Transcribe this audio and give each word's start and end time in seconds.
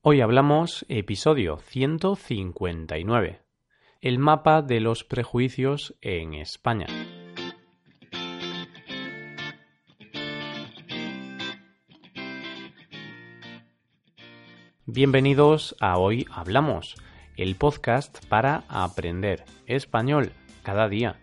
Hoy 0.00 0.20
hablamos 0.20 0.86
episodio 0.88 1.56
159. 1.56 3.40
El 4.00 4.20
mapa 4.20 4.62
de 4.62 4.78
los 4.78 5.02
prejuicios 5.02 5.96
en 6.02 6.34
España. 6.34 6.86
Bienvenidos 14.86 15.74
a 15.80 15.98
Hoy 15.98 16.26
Hablamos, 16.30 16.94
el 17.36 17.56
podcast 17.56 18.24
para 18.26 18.62
aprender 18.68 19.44
español 19.66 20.32
cada 20.62 20.88
día. 20.88 21.18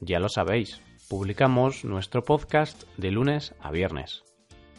Ya 0.00 0.20
lo 0.20 0.28
sabéis, 0.28 0.82
publicamos 1.08 1.86
nuestro 1.86 2.22
podcast 2.22 2.82
de 2.98 3.12
lunes 3.12 3.54
a 3.60 3.70
viernes. 3.70 4.29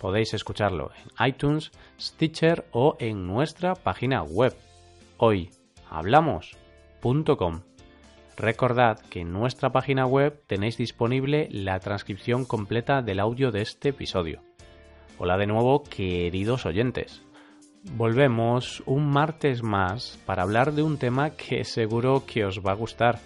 Podéis 0.01 0.33
escucharlo 0.33 0.91
en 0.97 1.05
iTunes, 1.27 1.71
Stitcher 1.99 2.65
o 2.71 2.95
en 2.97 3.27
nuestra 3.27 3.75
página 3.75 4.23
web 4.23 4.55
hoyhablamos.com. 5.17 7.61
Recordad 8.35 8.99
que 9.11 9.19
en 9.19 9.31
nuestra 9.31 9.71
página 9.71 10.07
web 10.07 10.41
tenéis 10.47 10.77
disponible 10.77 11.49
la 11.51 11.79
transcripción 11.79 12.45
completa 12.45 13.03
del 13.03 13.19
audio 13.19 13.51
de 13.51 13.61
este 13.61 13.89
episodio. 13.89 14.41
Hola 15.19 15.37
de 15.37 15.45
nuevo, 15.45 15.83
queridos 15.83 16.65
oyentes. 16.65 17.21
Volvemos 17.83 18.81
un 18.87 19.07
martes 19.07 19.61
más 19.61 20.17
para 20.25 20.41
hablar 20.41 20.73
de 20.73 20.81
un 20.81 20.97
tema 20.97 21.35
que 21.35 21.63
seguro 21.63 22.23
que 22.25 22.43
os 22.43 22.65
va 22.65 22.71
a 22.71 22.75
gustar. 22.75 23.19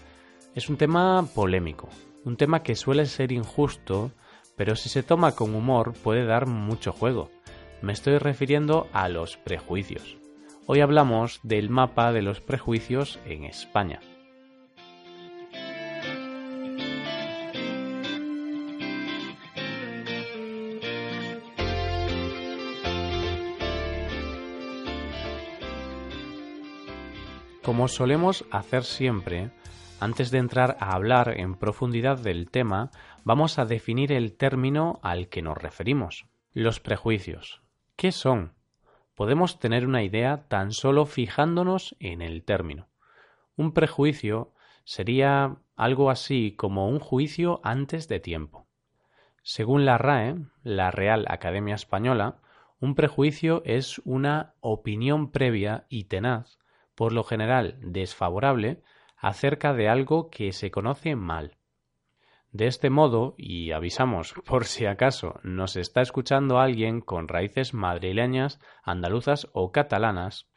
Es 0.54 0.68
un 0.68 0.76
tema 0.76 1.26
polémico, 1.34 1.88
un 2.26 2.35
tema 2.35 2.63
que 2.63 2.76
suele 2.76 3.05
ser 3.05 3.32
injusto 3.32 4.12
pero 4.55 4.76
si 4.76 4.90
se 4.90 5.04
toma 5.04 5.34
con 5.34 5.55
humor 5.55 5.94
puede 5.94 6.26
dar 6.26 6.48
mucho 6.48 6.91
juego. 6.91 7.30
Me 7.82 7.94
estoy 7.94 8.18
refiriendo 8.18 8.88
a 8.94 9.09
los 9.09 9.38
prejuicios. 9.38 10.18
Hoy 10.66 10.82
hablamos 10.82 11.40
del 11.44 11.70
mapa 11.70 12.12
de 12.12 12.22
los 12.22 12.41
prejuicios 12.41 13.20
en 13.26 13.44
España. 13.44 13.99
Como 27.62 27.88
solemos 27.88 28.46
hacer 28.51 28.84
siempre, 28.84 29.49
antes 29.99 30.29
de 30.29 30.38
entrar 30.38 30.77
a 30.79 30.94
hablar 30.94 31.40
en 31.40 31.55
profundidad 31.55 32.20
del 32.20 32.48
tema, 32.49 32.91
vamos 33.26 33.57
a 33.57 33.65
definir 33.65 34.13
el 34.13 34.37
término 34.37 34.99
al 35.01 35.27
que 35.27 35.41
nos 35.41 35.57
referimos. 35.57 36.27
Los 36.54 36.79
prejuicios. 36.79 37.62
¿Qué 37.98 38.12
son? 38.12 38.54
Podemos 39.15 39.59
tener 39.59 39.87
una 39.87 40.04
idea 40.04 40.48
tan 40.48 40.71
solo 40.71 41.05
fijándonos 41.05 41.95
en 41.99 42.21
el 42.21 42.43
término. 42.43 42.87
Un 43.57 43.73
prejuicio 43.73 44.54
sería 44.84 45.57
algo 45.76 46.12
así 46.12 46.54
como 46.55 46.87
un 46.87 46.99
juicio 46.99 47.59
antes 47.63 48.07
de 48.07 48.20
tiempo. 48.20 48.67
Según 49.41 49.85
la 49.85 49.98
RAE, 49.98 50.35
la 50.63 50.91
Real 50.91 51.26
Academia 51.27 51.76
Española, 51.76 52.41
un 52.79 52.93
prejuicio 52.93 53.63
es 53.65 53.99
una 54.05 54.54
opinión 54.60 55.32
previa 55.32 55.87
y 55.89 56.05
tenaz, 56.05 56.60
por 56.93 57.12
lo 57.12 57.23
general 57.23 57.79
desfavorable, 57.82 58.84
acerca 59.17 59.73
de 59.73 59.89
algo 59.89 60.29
que 60.29 60.51
se 60.51 60.70
conoce 60.70 61.15
mal. 61.15 61.57
De 62.55 62.67
este 62.67 62.89
modo, 62.89 63.35
y 63.37 63.73
avisamos 63.73 64.34
por 64.45 64.63
si 64.63 64.85
acaso 64.85 65.41
nos 65.44 65.75
está 65.75 66.01
escuchando 66.01 66.57
alguien 66.57 67.01
con 67.01 67.28
raíces 67.28 67.73
madrileñas, 67.73 68.61
andaluzas 68.81 69.50
o 69.51 69.73
catalanas, 69.73 70.50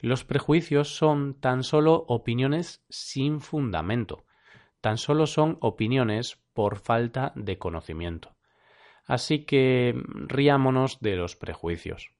los 0.00 0.26
prejuicios 0.26 0.94
son 0.94 1.40
tan 1.40 1.62
solo 1.62 2.04
opiniones 2.08 2.84
sin 2.90 3.40
fundamento, 3.40 4.24
tan 4.82 4.98
solo 4.98 5.26
son 5.26 5.56
opiniones 5.62 6.38
por 6.52 6.76
falta 6.76 7.32
de 7.36 7.56
conocimiento. 7.56 8.36
Así 9.06 9.46
que 9.46 9.94
riámonos 10.04 11.00
de 11.00 11.16
los 11.16 11.36
prejuicios 11.36 12.10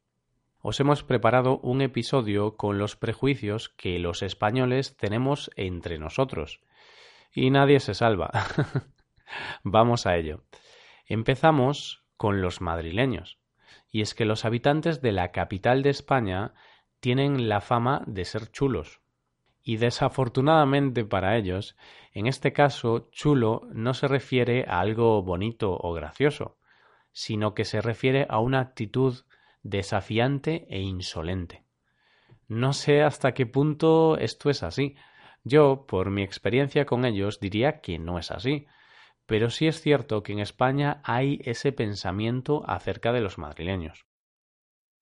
os 0.62 0.78
hemos 0.80 1.02
preparado 1.02 1.58
un 1.58 1.80
episodio 1.80 2.56
con 2.56 2.78
los 2.78 2.94
prejuicios 2.96 3.70
que 3.70 3.98
los 3.98 4.22
españoles 4.22 4.94
tenemos 4.96 5.50
entre 5.56 5.98
nosotros. 5.98 6.60
Y 7.32 7.48
nadie 7.48 7.80
se 7.80 7.94
salva. 7.94 8.30
Vamos 9.62 10.06
a 10.06 10.16
ello. 10.16 10.42
Empezamos 11.06 12.04
con 12.16 12.40
los 12.42 12.60
madrileños. 12.60 13.38
Y 13.90 14.02
es 14.02 14.14
que 14.14 14.24
los 14.24 14.44
habitantes 14.44 15.02
de 15.02 15.12
la 15.12 15.32
capital 15.32 15.82
de 15.82 15.90
España 15.90 16.54
tienen 17.00 17.48
la 17.48 17.60
fama 17.60 18.02
de 18.06 18.24
ser 18.24 18.50
chulos. 18.50 19.00
Y 19.62 19.76
desafortunadamente 19.76 21.04
para 21.04 21.36
ellos, 21.36 21.76
en 22.12 22.26
este 22.26 22.52
caso, 22.52 23.08
chulo 23.10 23.62
no 23.72 23.94
se 23.94 24.08
refiere 24.08 24.64
a 24.68 24.80
algo 24.80 25.22
bonito 25.22 25.76
o 25.80 25.92
gracioso, 25.92 26.58
sino 27.12 27.54
que 27.54 27.64
se 27.64 27.80
refiere 27.80 28.26
a 28.28 28.38
una 28.38 28.60
actitud 28.60 29.16
desafiante 29.62 30.66
e 30.70 30.80
insolente. 30.80 31.64
No 32.48 32.72
sé 32.72 33.02
hasta 33.02 33.32
qué 33.32 33.46
punto 33.46 34.16
esto 34.16 34.50
es 34.50 34.62
así. 34.62 34.96
Yo, 35.44 35.86
por 35.86 36.10
mi 36.10 36.22
experiencia 36.22 36.84
con 36.84 37.04
ellos, 37.04 37.40
diría 37.40 37.80
que 37.80 37.98
no 37.98 38.18
es 38.18 38.30
así. 38.30 38.66
Pero 39.30 39.48
sí 39.48 39.68
es 39.68 39.80
cierto 39.80 40.24
que 40.24 40.32
en 40.32 40.40
España 40.40 41.00
hay 41.04 41.40
ese 41.44 41.70
pensamiento 41.70 42.68
acerca 42.68 43.12
de 43.12 43.20
los 43.20 43.38
madrileños. 43.38 44.04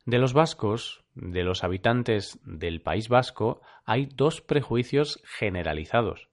De 0.04 0.18
los 0.18 0.34
vascos, 0.34 1.02
de 1.14 1.44
los 1.44 1.64
habitantes 1.64 2.38
del 2.44 2.82
País 2.82 3.08
Vasco, 3.08 3.62
hay 3.86 4.04
dos 4.04 4.42
prejuicios 4.42 5.22
generalizados, 5.24 6.28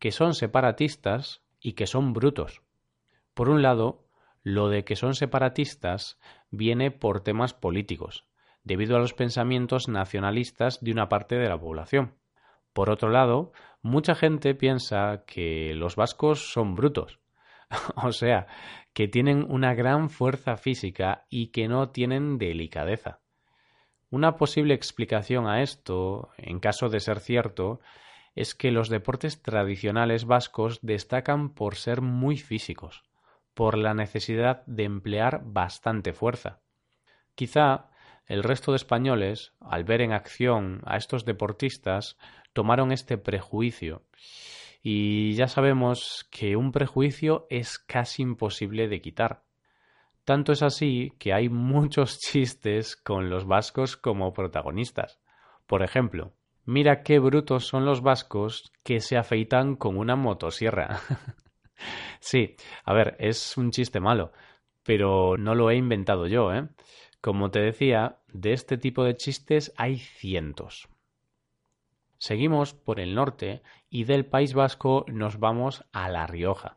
que 0.00 0.10
son 0.10 0.34
separatistas 0.34 1.44
y 1.60 1.74
que 1.74 1.86
son 1.86 2.14
brutos. 2.14 2.62
Por 3.32 3.48
un 3.48 3.62
lado, 3.62 4.08
lo 4.42 4.68
de 4.68 4.82
que 4.84 4.96
son 4.96 5.14
separatistas 5.14 6.18
viene 6.50 6.90
por 6.90 7.20
temas 7.20 7.54
políticos, 7.54 8.26
debido 8.64 8.96
a 8.96 8.98
los 8.98 9.14
pensamientos 9.14 9.86
nacionalistas 9.86 10.82
de 10.82 10.90
una 10.90 11.08
parte 11.08 11.36
de 11.36 11.48
la 11.48 11.60
población. 11.60 12.16
Por 12.72 12.90
otro 12.90 13.08
lado, 13.08 13.52
mucha 13.82 14.16
gente 14.16 14.56
piensa 14.56 15.22
que 15.28 15.74
los 15.76 15.94
vascos 15.94 16.52
son 16.52 16.74
brutos, 16.74 17.19
o 17.96 18.12
sea, 18.12 18.46
que 18.92 19.08
tienen 19.08 19.46
una 19.48 19.74
gran 19.74 20.10
fuerza 20.10 20.56
física 20.56 21.26
y 21.30 21.48
que 21.48 21.68
no 21.68 21.90
tienen 21.90 22.38
delicadeza. 22.38 23.20
Una 24.10 24.36
posible 24.36 24.74
explicación 24.74 25.46
a 25.46 25.62
esto, 25.62 26.30
en 26.36 26.58
caso 26.58 26.88
de 26.88 27.00
ser 27.00 27.20
cierto, 27.20 27.80
es 28.34 28.54
que 28.54 28.72
los 28.72 28.88
deportes 28.88 29.42
tradicionales 29.42 30.24
vascos 30.24 30.80
destacan 30.82 31.50
por 31.50 31.76
ser 31.76 32.00
muy 32.00 32.36
físicos 32.36 33.04
por 33.54 33.76
la 33.76 33.94
necesidad 33.94 34.64
de 34.66 34.84
emplear 34.84 35.42
bastante 35.44 36.12
fuerza. 36.12 36.60
Quizá 37.34 37.90
el 38.26 38.42
resto 38.42 38.72
de 38.72 38.76
españoles, 38.76 39.52
al 39.60 39.84
ver 39.84 40.00
en 40.00 40.12
acción 40.12 40.80
a 40.86 40.96
estos 40.96 41.24
deportistas, 41.24 42.16
tomaron 42.52 42.92
este 42.92 43.18
prejuicio. 43.18 44.02
Y 44.82 45.34
ya 45.34 45.48
sabemos 45.48 46.26
que 46.30 46.56
un 46.56 46.72
prejuicio 46.72 47.46
es 47.50 47.78
casi 47.78 48.22
imposible 48.22 48.88
de 48.88 49.00
quitar. 49.00 49.42
Tanto 50.24 50.52
es 50.52 50.62
así 50.62 51.12
que 51.18 51.32
hay 51.32 51.48
muchos 51.48 52.18
chistes 52.20 52.96
con 52.96 53.30
los 53.30 53.46
vascos 53.46 53.96
como 53.96 54.32
protagonistas. 54.32 55.20
Por 55.66 55.82
ejemplo, 55.82 56.32
mira 56.64 57.02
qué 57.02 57.18
brutos 57.18 57.66
son 57.66 57.84
los 57.84 58.02
vascos 58.02 58.72
que 58.84 59.00
se 59.00 59.16
afeitan 59.16 59.76
con 59.76 59.96
una 59.96 60.16
motosierra. 60.16 61.00
Sí, 62.20 62.56
a 62.84 62.92
ver, 62.92 63.16
es 63.18 63.56
un 63.56 63.70
chiste 63.70 64.00
malo, 64.00 64.32
pero 64.82 65.38
no 65.38 65.54
lo 65.54 65.70
he 65.70 65.76
inventado 65.76 66.26
yo, 66.26 66.52
¿eh? 66.52 66.68
Como 67.22 67.50
te 67.50 67.60
decía, 67.60 68.18
de 68.28 68.52
este 68.52 68.76
tipo 68.76 69.04
de 69.04 69.16
chistes 69.16 69.72
hay 69.78 69.98
cientos. 69.98 70.89
Seguimos 72.20 72.74
por 72.74 73.00
el 73.00 73.14
norte 73.14 73.62
y 73.88 74.04
del 74.04 74.26
País 74.26 74.52
Vasco 74.52 75.06
nos 75.08 75.38
vamos 75.38 75.86
a 75.90 76.10
La 76.10 76.26
Rioja. 76.26 76.76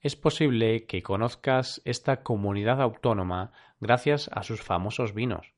Es 0.00 0.16
posible 0.16 0.86
que 0.86 1.02
conozcas 1.02 1.82
esta 1.84 2.22
comunidad 2.22 2.80
autónoma 2.80 3.52
gracias 3.78 4.30
a 4.32 4.42
sus 4.42 4.62
famosos 4.62 5.12
vinos. 5.12 5.52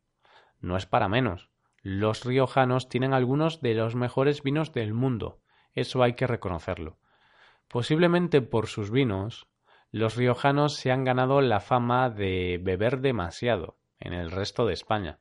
No 0.58 0.76
es 0.76 0.86
para 0.86 1.08
menos. 1.08 1.50
Los 1.82 2.24
riojanos 2.24 2.88
tienen 2.88 3.12
algunos 3.12 3.60
de 3.60 3.74
los 3.74 3.94
mejores 3.94 4.42
vinos 4.42 4.72
del 4.72 4.92
mundo. 4.92 5.38
Eso 5.72 6.02
hay 6.02 6.14
que 6.14 6.26
reconocerlo. 6.26 6.98
Posiblemente 7.68 8.42
por 8.42 8.66
sus 8.66 8.90
vinos, 8.90 9.46
los 9.92 10.16
riojanos 10.16 10.74
se 10.74 10.90
han 10.90 11.04
ganado 11.04 11.40
la 11.42 11.60
fama 11.60 12.10
de 12.10 12.58
beber 12.60 13.00
demasiado 13.00 13.78
en 14.00 14.14
el 14.14 14.32
resto 14.32 14.66
de 14.66 14.74
España. 14.74 15.20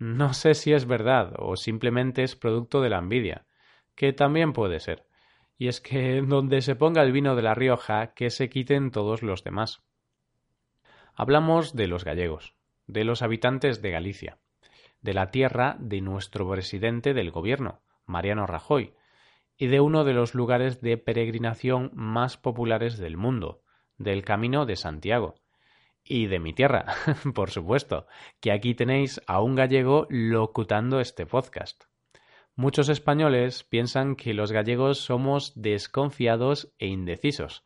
No 0.00 0.32
sé 0.32 0.54
si 0.54 0.72
es 0.72 0.86
verdad 0.86 1.34
o 1.36 1.56
simplemente 1.56 2.22
es 2.22 2.34
producto 2.34 2.80
de 2.80 2.88
la 2.88 2.98
envidia, 2.98 3.44
que 3.94 4.14
también 4.14 4.54
puede 4.54 4.80
ser. 4.80 5.06
Y 5.58 5.68
es 5.68 5.82
que 5.82 6.22
donde 6.26 6.62
se 6.62 6.74
ponga 6.74 7.02
el 7.02 7.12
vino 7.12 7.36
de 7.36 7.42
La 7.42 7.54
Rioja, 7.54 8.14
que 8.14 8.30
se 8.30 8.48
quiten 8.48 8.92
todos 8.92 9.22
los 9.22 9.44
demás. 9.44 9.82
Hablamos 11.14 11.76
de 11.76 11.86
los 11.86 12.04
gallegos, 12.04 12.54
de 12.86 13.04
los 13.04 13.20
habitantes 13.20 13.82
de 13.82 13.90
Galicia. 13.90 14.38
de 15.02 15.14
la 15.14 15.30
tierra 15.30 15.76
de 15.78 16.00
nuestro 16.00 16.50
presidente 16.50 17.14
del 17.14 17.30
gobierno, 17.30 17.82
Mariano 18.06 18.46
Rajoy, 18.46 18.94
y 19.56 19.66
de 19.66 19.80
uno 19.80 20.04
de 20.04 20.14
los 20.14 20.34
lugares 20.34 20.80
de 20.80 20.96
peregrinación 20.96 21.90
más 21.94 22.38
populares 22.38 22.98
del 22.98 23.18
mundo, 23.18 23.62
del 23.98 24.24
Camino 24.24 24.64
de 24.64 24.76
Santiago. 24.76 25.34
Y 26.04 26.26
de 26.26 26.40
mi 26.40 26.52
tierra, 26.52 26.86
por 27.34 27.50
supuesto, 27.50 28.06
que 28.40 28.52
aquí 28.52 28.74
tenéis 28.74 29.20
a 29.26 29.40
un 29.40 29.54
gallego 29.54 30.06
locutando 30.10 31.00
este 31.00 31.26
podcast. 31.26 31.84
Muchos 32.56 32.88
españoles 32.88 33.64
piensan 33.64 34.16
que 34.16 34.34
los 34.34 34.52
gallegos 34.52 34.98
somos 34.98 35.52
desconfiados 35.54 36.74
e 36.78 36.88
indecisos. 36.88 37.64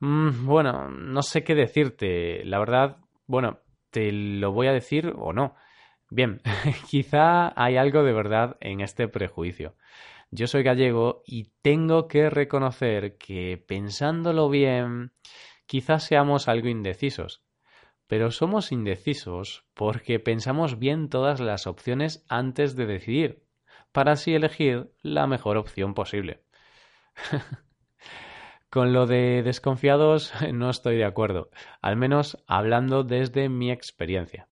Mm, 0.00 0.46
bueno, 0.46 0.90
no 0.90 1.22
sé 1.22 1.44
qué 1.44 1.54
decirte. 1.54 2.44
La 2.44 2.58
verdad, 2.58 2.98
bueno, 3.26 3.60
te 3.90 4.10
lo 4.10 4.52
voy 4.52 4.66
a 4.66 4.72
decir 4.72 5.12
o 5.16 5.32
no. 5.32 5.54
Bien, 6.10 6.40
quizá 6.90 7.52
hay 7.56 7.76
algo 7.76 8.02
de 8.02 8.12
verdad 8.12 8.56
en 8.60 8.80
este 8.80 9.08
prejuicio. 9.08 9.76
Yo 10.30 10.48
soy 10.48 10.64
gallego 10.64 11.22
y 11.26 11.52
tengo 11.62 12.08
que 12.08 12.28
reconocer 12.28 13.16
que 13.18 13.62
pensándolo 13.68 14.48
bien, 14.48 15.12
quizás 15.66 16.04
seamos 16.04 16.48
algo 16.48 16.68
indecisos. 16.68 17.42
Pero 18.06 18.30
somos 18.30 18.72
indecisos 18.72 19.64
porque 19.74 20.20
pensamos 20.20 20.78
bien 20.78 21.08
todas 21.08 21.40
las 21.40 21.66
opciones 21.66 22.24
antes 22.28 22.76
de 22.76 22.86
decidir, 22.86 23.44
para 23.92 24.12
así 24.12 24.34
elegir 24.34 24.92
la 25.02 25.26
mejor 25.26 25.56
opción 25.56 25.94
posible. 25.94 26.44
Con 28.70 28.92
lo 28.92 29.06
de 29.06 29.42
desconfiados 29.42 30.32
no 30.52 30.68
estoy 30.68 30.96
de 30.96 31.04
acuerdo, 31.04 31.50
al 31.80 31.96
menos 31.96 32.42
hablando 32.46 33.04
desde 33.04 33.48
mi 33.48 33.70
experiencia. 33.70 34.48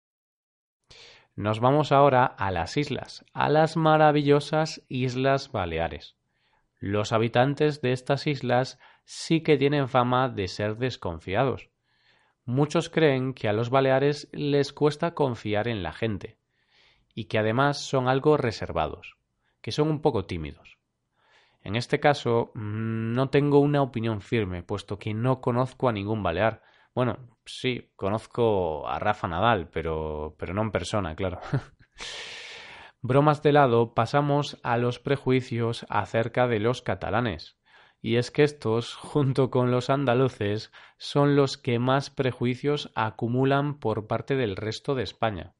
Nos 1.35 1.61
vamos 1.61 1.93
ahora 1.93 2.25
a 2.27 2.51
las 2.51 2.77
islas, 2.77 3.25
a 3.33 3.49
las 3.49 3.77
maravillosas 3.77 4.85
Islas 4.89 5.51
Baleares. 5.51 6.22
Los 6.83 7.13
habitantes 7.13 7.81
de 7.81 7.93
estas 7.93 8.27
islas 8.27 8.81
sí 9.05 9.43
que 9.45 9.57
tienen 9.57 9.89
fama 9.89 10.29
de 10.29 10.49
ser 10.49 10.79
desconfiados. 10.79 11.71
Muchos 12.45 12.91
creen 12.91 13.35
que 13.35 13.49
a 13.49 13.53
los 13.53 13.71
Baleares 13.71 14.29
les 14.33 14.73
cuesta 14.73 15.15
confiar 15.15 15.69
en 15.69 15.85
la 15.85 15.93
gente 15.93 16.41
y 17.15 17.27
que 17.27 17.39
además 17.39 17.79
son 17.79 18.09
algo 18.09 18.37
reservados, 18.37 19.17
que 19.61 19.71
son 19.71 19.91
un 19.91 20.03
poco 20.03 20.25
tímidos. 20.25 20.77
En 21.63 21.77
este 21.77 22.01
caso, 22.01 22.51
mm, 22.57 23.13
no 23.13 23.31
tengo 23.31 23.61
una 23.61 23.81
opinión 23.81 24.21
firme, 24.21 24.65
puesto 24.65 24.99
que 24.99 25.15
no 25.15 25.41
conozco 25.41 25.89
a 25.89 25.93
ningún 25.93 26.25
balear, 26.25 26.63
bueno, 26.97 27.37
sí, 27.47 27.93
conozco 27.95 28.89
a 28.89 28.99
Rafa 28.99 29.29
Nadal, 29.29 29.69
pero, 29.69 30.35
pero 30.37 30.53
no 30.53 30.63
en 30.63 30.73
persona, 30.73 31.15
claro. 31.15 31.39
Bromas 33.05 33.43
de 33.43 33.51
lado, 33.51 33.95
pasamos 33.95 34.61
a 34.63 34.79
los 34.79 35.01
prejuicios 35.01 35.85
acerca 35.89 36.47
de 36.47 36.61
los 36.61 36.83
catalanes. 36.83 37.57
Y 38.01 38.15
es 38.15 38.31
que 38.31 38.45
estos, 38.45 38.95
junto 38.95 39.51
con 39.51 39.73
los 39.73 39.91
andaluces, 39.91 40.71
son 40.99 41.35
los 41.35 41.59
que 41.59 41.81
más 41.81 42.11
prejuicios 42.11 42.93
acumulan 42.95 43.81
por 43.81 44.07
parte 44.07 44.37
del 44.37 44.55
resto 44.55 44.95
de 44.95 45.03
España. 45.03 45.55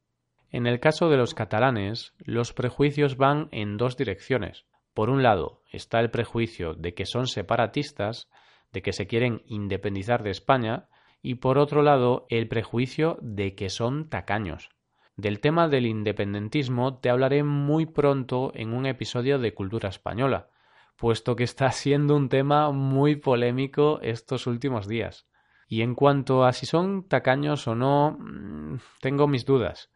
En 0.51 0.69
el 0.69 0.79
caso 0.79 1.11
de 1.11 1.17
los 1.17 1.35
catalanes, 1.35 2.15
los 2.19 2.53
prejuicios 2.53 3.17
van 3.17 3.49
en 3.51 3.77
dos 3.77 3.97
direcciones. 3.97 4.67
Por 4.95 5.11
un 5.11 5.25
lado 5.25 5.63
está 5.73 5.99
el 5.99 6.13
prejuicio 6.13 6.75
de 6.75 6.95
que 6.95 7.07
son 7.07 7.27
separatistas, 7.27 8.31
de 8.73 8.83
que 8.83 8.93
se 8.93 9.09
quieren 9.09 9.43
independizar 9.47 10.23
de 10.23 10.31
España, 10.31 10.89
y 11.23 11.37
por 11.37 11.59
otro 11.59 11.83
lado 11.83 12.27
el 12.29 12.47
prejuicio 12.47 13.19
de 13.21 13.57
que 13.57 13.69
son 13.69 14.09
tacaños. 14.09 14.71
Del 15.17 15.41
tema 15.41 15.69
del 15.69 15.85
independentismo 15.85 16.99
te 16.99 17.11
hablaré 17.11 17.43
muy 17.43 17.85
pronto 17.85 18.51
en 18.55 18.73
un 18.73 18.87
episodio 18.87 19.39
de 19.39 19.53
Cultura 19.53 19.91
Española, 19.91 20.49
puesto 20.97 21.37
que 21.37 21.45
está 21.45 21.71
siendo 21.73 22.17
un 22.17 22.31
tema 22.31 22.71
muy 22.71 23.17
polémico 23.17 24.01
estos 24.03 24.47
últimos 24.47 24.89
días. 24.89 25.29
Y 25.69 25.83
en 25.83 25.95
cuanto 25.95 26.45
a 26.45 26.53
si 26.53 26.65
son 26.67 27.09
tacaños 27.09 27.69
o 27.69 27.75
no, 27.75 28.17
mm, 28.19 28.79
tengo 29.01 29.29
mis 29.29 29.45
dudas. 29.45 29.91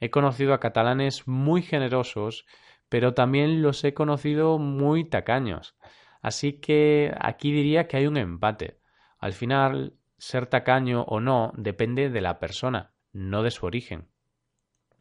He 0.00 0.10
conocido 0.10 0.54
a 0.54 0.60
catalanes 0.60 1.28
muy 1.28 1.62
generosos, 1.62 2.46
pero 2.88 3.14
también 3.14 3.62
los 3.62 3.84
he 3.84 3.94
conocido 3.94 4.58
muy 4.58 5.04
tacaños. 5.04 5.76
Así 6.22 6.54
que 6.60 7.14
aquí 7.20 7.52
diría 7.52 7.88
que 7.88 7.98
hay 7.98 8.06
un 8.06 8.16
empate. 8.16 8.78
Al 9.18 9.32
final, 9.32 9.94
ser 10.18 10.46
tacaño 10.46 11.02
o 11.02 11.20
no 11.20 11.52
depende 11.56 12.10
de 12.10 12.20
la 12.20 12.38
persona, 12.38 12.94
no 13.12 13.42
de 13.42 13.50
su 13.50 13.66
origen. 13.66 14.11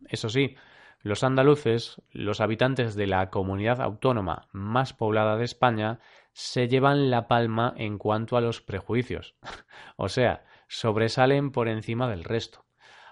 Eso 0.09 0.29
sí, 0.29 0.55
los 1.01 1.23
andaluces, 1.23 2.01
los 2.11 2.41
habitantes 2.41 2.95
de 2.95 3.07
la 3.07 3.29
comunidad 3.29 3.81
autónoma 3.81 4.47
más 4.51 4.93
poblada 4.93 5.37
de 5.37 5.45
España, 5.45 5.99
se 6.33 6.67
llevan 6.67 7.09
la 7.09 7.27
palma 7.27 7.73
en 7.77 7.97
cuanto 7.97 8.37
a 8.37 8.41
los 8.41 8.61
prejuicios, 8.61 9.35
o 9.97 10.09
sea, 10.09 10.45
sobresalen 10.67 11.51
por 11.51 11.67
encima 11.67 12.09
del 12.09 12.23
resto. 12.23 12.65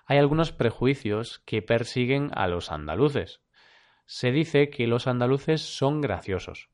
Hay 0.06 0.18
algunos 0.18 0.52
prejuicios 0.52 1.40
que 1.46 1.62
persiguen 1.62 2.32
a 2.34 2.48
los 2.48 2.72
andaluces. 2.72 3.42
Se 4.06 4.32
dice 4.32 4.70
que 4.70 4.88
los 4.88 5.08
andaluces 5.08 5.62
son 5.62 6.02
graciosos. 6.02 6.70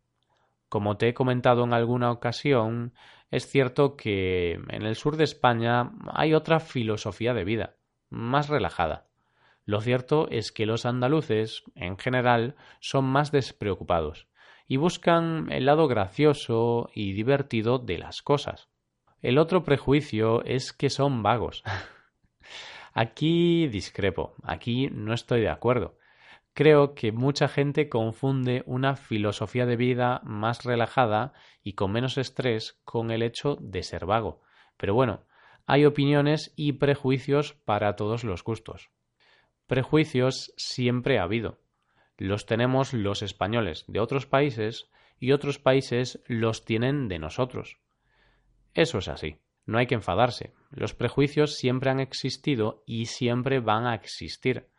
Como 0.70 0.98
te 0.98 1.10
he 1.10 1.14
comentado 1.14 1.64
en 1.64 1.74
alguna 1.74 2.12
ocasión, 2.12 2.94
es 3.32 3.48
cierto 3.48 3.96
que 3.98 4.54
en 4.54 4.84
el 4.84 4.96
sur 4.96 5.18
de 5.18 5.26
España 5.26 5.92
hay 6.14 6.34
otra 6.34 6.60
filosofía 6.60 7.34
de 7.34 7.44
vida, 7.44 7.76
más 8.10 8.48
relajada. 8.48 9.08
Lo 9.66 9.82
cierto 9.82 10.28
es 10.30 10.52
que 10.52 10.68
los 10.68 10.86
andaluces, 10.86 11.64
en 11.74 11.98
general, 11.98 12.56
son 12.80 13.06
más 13.06 13.32
despreocupados 13.32 14.28
y 14.68 14.78
buscan 14.78 15.52
el 15.52 15.66
lado 15.66 15.88
gracioso 15.88 16.90
y 16.94 17.14
divertido 17.14 17.80
de 17.80 17.98
las 17.98 18.22
cosas. 18.22 18.70
El 19.22 19.40
otro 19.40 19.64
prejuicio 19.64 20.44
es 20.44 20.72
que 20.72 20.90
son 20.92 21.24
vagos. 21.24 21.64
aquí 22.94 23.68
discrepo, 23.68 24.36
aquí 24.44 24.90
no 24.92 25.14
estoy 25.14 25.42
de 25.42 25.50
acuerdo. 25.50 25.98
Creo 26.54 26.94
que 26.94 27.12
mucha 27.12 27.48
gente 27.48 27.90
confunde 27.90 28.64
una 28.66 28.96
filosofía 28.96 29.66
de 29.66 29.76
vida 29.76 30.22
más 30.24 30.64
relajada 30.64 31.34
y 31.64 31.74
con 31.74 31.92
menos 31.92 32.18
estrés 32.18 32.80
con 32.86 33.12
el 33.12 33.24
hecho 33.24 33.58
de 33.60 33.84
ser 33.84 34.06
vago. 34.06 34.42
Pero 34.78 34.94
bueno, 34.94 35.26
hay 35.66 35.86
opiniones 35.86 36.54
y 36.56 36.74
prejuicios 36.74 37.54
para 37.66 37.96
todos 37.96 38.24
los 38.24 38.44
gustos. 38.44 38.90
Prejuicios 39.68 40.54
siempre 40.58 41.18
ha 41.18 41.24
habido. 41.24 41.60
Los 42.18 42.46
tenemos 42.46 42.94
los 42.94 43.22
españoles 43.22 43.84
de 43.88 44.00
otros 44.00 44.26
países 44.28 44.90
y 45.20 45.32
otros 45.32 45.60
países 45.60 46.22
los 46.28 46.66
tienen 46.66 47.08
de 47.08 47.20
nosotros. 47.20 47.80
Eso 48.74 49.00
es 49.00 49.08
así. 49.08 49.40
No 49.66 49.80
hay 49.80 49.88
que 49.88 49.96
enfadarse. 49.96 50.54
Los 50.70 50.94
prejuicios 50.94 51.56
siempre 51.56 51.90
han 51.90 52.00
existido 52.00 52.84
y 52.86 53.08
siempre 53.08 53.60
van 53.60 53.88
a 53.88 53.96
existir. 53.96 54.70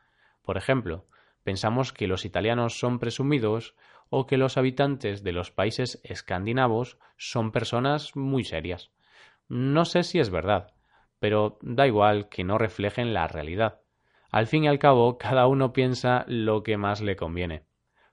Por 0.43 0.57
ejemplo, 0.57 1.09
pensamos 1.43 1.93
que 1.93 2.07
los 2.07 2.25
italianos 2.25 2.79
son 2.79 3.01
presumidos 3.01 3.75
o 4.09 4.27
que 4.27 4.37
los 4.37 4.57
habitantes 4.57 5.25
de 5.25 5.33
los 5.33 5.51
países 5.51 6.01
escandinavos 6.05 6.99
son 7.17 7.51
personas 7.51 8.15
muy 8.15 8.45
serias. 8.45 8.93
No 9.49 9.85
sé 9.85 10.05
si 10.05 10.21
es 10.21 10.31
verdad, 10.31 10.75
pero 11.19 11.59
da 11.61 11.89
igual 11.89 12.29
que 12.29 12.45
no 12.45 12.57
reflejen 12.57 13.13
la 13.13 13.27
realidad. 13.27 13.81
Al 14.31 14.47
fin 14.47 14.65
y 14.65 14.69
al 14.69 14.79
cabo, 14.79 15.19
cada 15.19 15.47
uno 15.47 15.73
piensa 15.73 16.25
lo 16.29 16.63
que 16.63 16.77
más 16.77 17.01
le 17.01 17.17
conviene. 17.17 17.65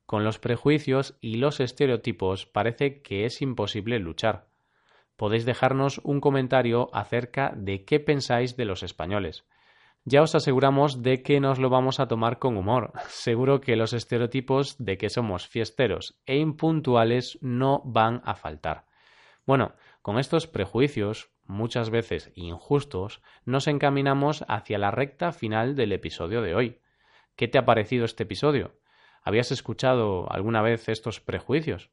Con 0.06 0.24
los 0.24 0.40
prejuicios 0.40 1.18
y 1.22 1.38
los 1.38 1.60
estereotipos 1.60 2.46
parece 2.46 3.02
que 3.02 3.26
es 3.26 3.42
imposible 3.42 4.00
luchar. 4.00 4.48
Podéis 5.16 5.46
dejarnos 5.46 6.02
un 6.04 6.20
comentario 6.20 6.90
acerca 6.94 7.54
de 7.56 7.86
qué 7.86 8.00
pensáis 8.00 8.58
de 8.58 8.66
los 8.66 8.84
españoles, 8.84 9.46
ya 10.06 10.22
os 10.22 10.36
aseguramos 10.36 11.02
de 11.02 11.24
que 11.24 11.40
nos 11.40 11.60
lo 11.60 11.70
vamos 11.70 12.02
a 12.02 12.08
tomar 12.08 12.38
con 12.38 12.58
humor. 12.58 12.92
Seguro 13.08 13.62
que 13.62 13.78
los 13.78 13.94
estereotipos 13.94 14.76
de 14.78 14.98
que 14.98 15.10
somos 15.10 15.48
fiesteros 15.48 16.20
e 16.26 16.38
impuntuales 16.38 17.38
no 17.42 17.82
van 17.86 18.22
a 18.26 18.36
faltar. 18.36 18.86
Bueno, 19.46 19.74
con 20.04 20.20
estos 20.20 20.46
prejuicios, 20.48 21.32
muchas 21.46 21.90
veces 21.90 22.32
injustos, 22.36 23.22
nos 23.46 23.68
encaminamos 23.68 24.44
hacia 24.50 24.78
la 24.78 24.92
recta 24.92 25.32
final 25.32 25.78
del 25.78 25.94
episodio 25.94 26.42
de 26.42 26.54
hoy. 26.54 26.82
¿Qué 27.38 27.48
te 27.48 27.58
ha 27.58 27.64
parecido 27.64 28.04
este 28.04 28.24
episodio? 28.24 28.76
¿Habías 29.24 29.54
escuchado 29.54 30.30
alguna 30.30 30.62
vez 30.62 30.90
estos 30.90 31.22
prejuicios? 31.22 31.90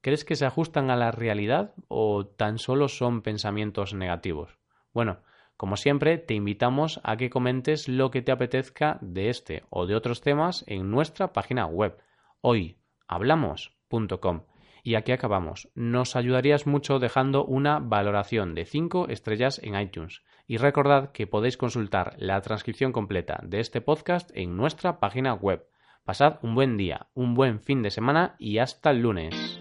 ¿Crees 0.00 0.24
que 0.24 0.36
se 0.36 0.46
ajustan 0.46 0.90
a 0.90 0.96
la 0.96 1.10
realidad 1.10 1.74
o 1.88 2.26
tan 2.26 2.56
solo 2.56 2.88
son 2.88 3.20
pensamientos 3.20 3.92
negativos? 3.92 4.58
Bueno, 4.94 5.20
como 5.58 5.76
siempre, 5.76 6.16
te 6.16 6.32
invitamos 6.32 6.98
a 7.04 7.18
que 7.18 7.28
comentes 7.28 7.88
lo 7.88 8.10
que 8.10 8.22
te 8.22 8.32
apetezca 8.32 8.96
de 9.02 9.28
este 9.28 9.64
o 9.68 9.84
de 9.84 9.96
otros 9.96 10.22
temas 10.22 10.64
en 10.66 10.90
nuestra 10.90 11.34
página 11.34 11.66
web 11.66 11.98
hoyhablamos.com 12.40 14.44
Y 14.82 14.94
aquí 14.94 15.12
acabamos. 15.12 15.68
Nos 15.74 16.16
ayudarías 16.16 16.66
mucho 16.66 16.98
dejando 16.98 17.44
una 17.44 17.78
valoración 17.78 18.54
de 18.54 18.64
5 18.64 19.08
estrellas 19.08 19.60
en 19.62 19.78
iTunes. 19.78 20.22
Y 20.46 20.56
recordad 20.56 21.12
que 21.12 21.26
podéis 21.26 21.56
consultar 21.56 22.14
la 22.18 22.40
transcripción 22.40 22.92
completa 22.92 23.40
de 23.42 23.60
este 23.60 23.80
podcast 23.80 24.30
en 24.34 24.56
nuestra 24.56 24.98
página 24.98 25.34
web. 25.34 25.66
Pasad 26.04 26.38
un 26.42 26.54
buen 26.54 26.76
día, 26.76 27.08
un 27.14 27.34
buen 27.34 27.60
fin 27.60 27.82
de 27.82 27.90
semana 27.90 28.34
y 28.38 28.58
hasta 28.58 28.90
el 28.90 29.02
lunes. 29.02 29.59